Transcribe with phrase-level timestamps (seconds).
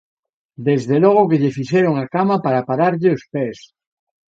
[0.67, 3.59] Desde logo que lle fixeron a cama para pararlle os pés